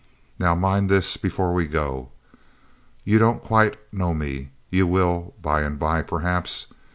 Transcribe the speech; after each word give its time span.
'Now 0.39 0.55
mind 0.55 0.89
this 0.89 1.15
before 1.15 1.53
we 1.53 1.67
go: 1.67 2.09
you 3.03 3.19
don't 3.19 3.39
quite 3.39 3.77
know 3.93 4.15
me; 4.15 4.49
you 4.71 4.87
will 4.87 5.35
by 5.43 5.61
and 5.61 5.77
by, 5.77 6.01
perhaps. 6.01 6.65